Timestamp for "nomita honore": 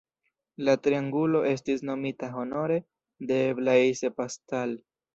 1.91-2.81